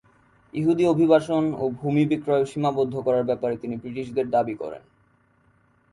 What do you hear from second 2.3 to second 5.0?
সীমাবদ্ধ করার ব্যাপারে তিনি ব্রিটিশদের দাবি করেন।